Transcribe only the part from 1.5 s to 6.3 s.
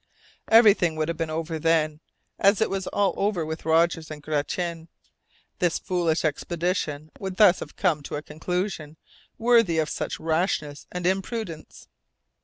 then, as all was over with Rogers and Gratian! This foolish